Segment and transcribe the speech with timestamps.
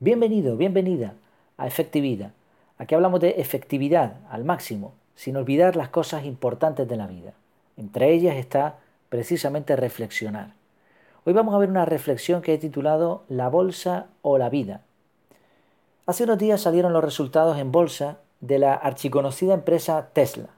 [0.00, 1.14] Bienvenido, bienvenida
[1.56, 2.30] a Efectividad.
[2.78, 7.32] Aquí hablamos de efectividad al máximo, sin olvidar las cosas importantes de la vida.
[7.76, 8.76] Entre ellas está
[9.08, 10.52] precisamente reflexionar.
[11.24, 14.82] Hoy vamos a ver una reflexión que he titulado La bolsa o la vida.
[16.06, 20.50] Hace unos días salieron los resultados en bolsa de la archiconocida empresa Tesla.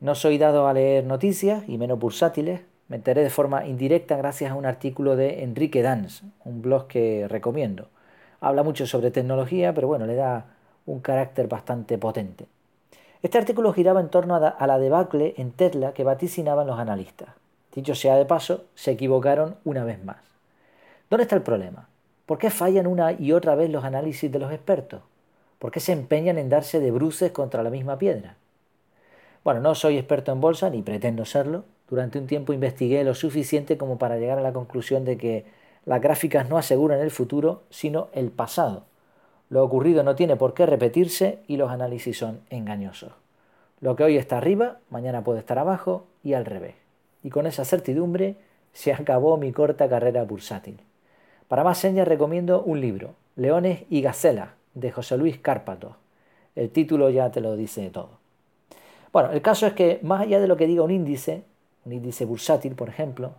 [0.00, 4.50] No soy dado a leer noticias y menos bursátiles, me enteré de forma indirecta gracias
[4.50, 7.90] a un artículo de Enrique Dans, un blog que recomiendo
[8.40, 10.46] habla mucho sobre tecnología, pero bueno, le da
[10.86, 12.46] un carácter bastante potente.
[13.22, 17.28] Este artículo giraba en torno a la debacle en Tesla que vaticinaban los analistas.
[17.74, 20.18] Dicho sea de paso, se equivocaron una vez más.
[21.10, 21.88] ¿Dónde está el problema?
[22.24, 25.02] ¿Por qué fallan una y otra vez los análisis de los expertos?
[25.58, 28.36] ¿Por qué se empeñan en darse de bruces contra la misma piedra?
[29.44, 31.64] Bueno, no soy experto en bolsa ni pretendo serlo.
[31.88, 35.44] Durante un tiempo investigué lo suficiente como para llegar a la conclusión de que
[35.86, 38.82] las gráficas no aseguran el futuro, sino el pasado.
[39.48, 43.12] Lo ocurrido no tiene por qué repetirse y los análisis son engañosos.
[43.80, 46.74] Lo que hoy está arriba, mañana puede estar abajo y al revés.
[47.22, 48.34] Y con esa certidumbre
[48.72, 50.80] se acabó mi corta carrera bursátil.
[51.46, 55.96] Para más señas recomiendo un libro, Leones y Gacelas, de José Luis Cárpato.
[56.56, 58.10] El título ya te lo dice todo.
[59.12, 61.44] Bueno, el caso es que más allá de lo que diga un índice,
[61.84, 63.32] un índice bursátil, por ejemplo,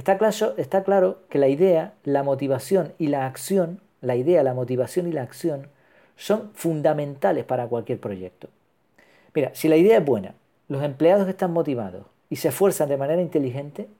[0.00, 5.12] Está claro, que la idea, la motivación y la acción, la idea, la motivación y
[5.12, 5.66] la acción
[6.16, 8.48] son fundamentales para cualquier proyecto.
[9.34, 10.32] Mira, si la idea es buena,
[10.68, 13.90] los empleados están motivados y se esfuerzan de manera inteligente,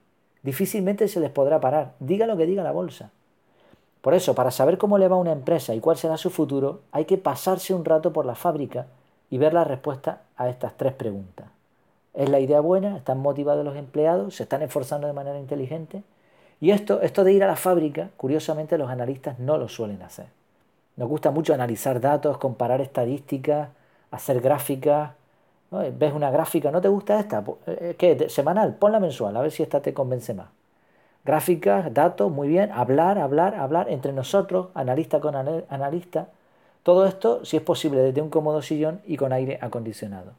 [0.42, 3.10] difícilmente se les podrá parar, diga lo que diga la bolsa.
[4.00, 6.80] Por eso, para saber cómo le va a una empresa y cuál será su futuro,
[6.92, 8.86] hay que pasarse un rato por la fábrica
[9.28, 11.46] y ver la respuesta a estas tres preguntas.
[12.14, 12.96] ¿Es la idea buena?
[12.96, 14.34] ¿Están motivados los empleados?
[14.36, 16.02] ¿Se están esforzando de manera inteligente?
[16.60, 20.26] Y esto, esto de ir a la fábrica, curiosamente los analistas no lo suelen hacer.
[20.96, 23.70] Nos gusta mucho analizar datos, comparar estadísticas,
[24.10, 25.12] hacer gráficas.
[25.70, 26.70] ¿Ves una gráfica?
[26.70, 27.44] ¿No te gusta esta?
[27.66, 28.28] Eh, eh, ¿Qué?
[28.28, 28.74] ¿Semanal?
[28.74, 30.48] Ponla mensual, a ver si esta te convence más.
[31.24, 32.72] Gráficas, datos, muy bien.
[32.72, 36.28] Hablar, hablar, hablar entre nosotros, analista con analista.
[36.82, 40.32] Todo esto, si es posible, desde un cómodo sillón y con aire acondicionado.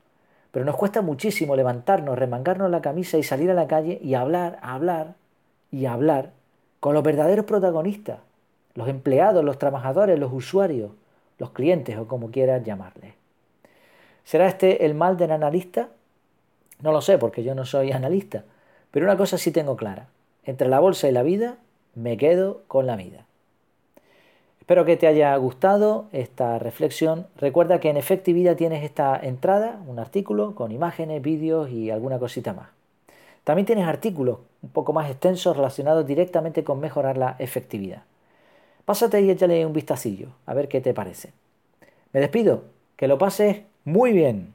[0.51, 4.59] Pero nos cuesta muchísimo levantarnos, remangarnos la camisa y salir a la calle y hablar,
[4.61, 5.15] hablar
[5.71, 6.31] y hablar
[6.79, 8.19] con los verdaderos protagonistas,
[8.75, 10.91] los empleados, los trabajadores, los usuarios,
[11.37, 13.13] los clientes o como quieras llamarles.
[14.23, 15.89] ¿Será este el mal del analista?
[16.81, 18.43] No lo sé porque yo no soy analista,
[18.91, 20.07] pero una cosa sí tengo clara.
[20.43, 21.57] Entre la bolsa y la vida,
[21.95, 23.25] me quedo con la vida.
[24.71, 27.27] Espero que te haya gustado esta reflexión.
[27.35, 32.53] Recuerda que en Efectividad tienes esta entrada, un artículo con imágenes, vídeos y alguna cosita
[32.53, 32.69] más.
[33.43, 38.03] También tienes artículos un poco más extensos relacionados directamente con mejorar la efectividad.
[38.85, 41.33] Pásate y échale un vistacillo, a ver qué te parece.
[42.13, 42.63] Me despido,
[42.95, 44.53] que lo pases muy bien.